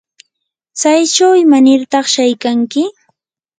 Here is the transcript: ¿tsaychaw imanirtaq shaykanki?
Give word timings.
¿tsaychaw 0.77 1.31
imanirtaq 1.43 2.05
shaykanki? 2.13 2.83